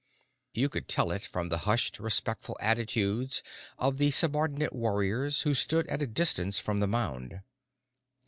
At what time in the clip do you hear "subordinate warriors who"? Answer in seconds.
4.09-5.53